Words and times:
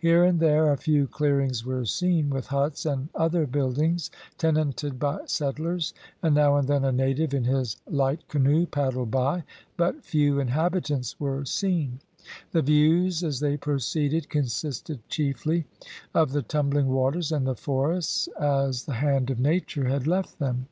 Here 0.00 0.24
and 0.24 0.40
there 0.40 0.72
a 0.72 0.76
few 0.76 1.06
clearings 1.06 1.64
were 1.64 1.84
seen, 1.84 2.30
with 2.30 2.48
huts 2.48 2.84
and 2.84 3.08
other 3.14 3.46
buildings, 3.46 4.10
tenanted 4.36 4.98
by 4.98 5.20
settlers, 5.26 5.94
and 6.20 6.34
now 6.34 6.56
and 6.56 6.66
then 6.66 6.84
a 6.84 6.90
native 6.90 7.32
in 7.32 7.44
his 7.44 7.76
light 7.88 8.26
canoe 8.26 8.66
paddled 8.66 9.12
by, 9.12 9.44
but 9.76 10.04
few 10.04 10.40
inhabitants 10.40 11.14
were 11.20 11.44
seen; 11.44 12.00
the 12.50 12.60
views 12.60 13.22
as 13.22 13.38
they 13.38 13.56
proceeded 13.56 14.28
consisted 14.28 14.98
chiefly 15.08 15.64
of 16.12 16.32
the 16.32 16.42
tumbling 16.42 16.88
waters 16.88 17.30
and 17.30 17.46
the 17.46 17.54
forests 17.54 18.26
as 18.40 18.84
the 18.84 18.94
hand 18.94 19.30
of 19.30 19.38
nature 19.38 19.84
had 19.86 20.08
left 20.08 20.40
them. 20.40 20.66